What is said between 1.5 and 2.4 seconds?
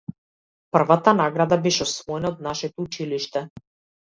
беше освоена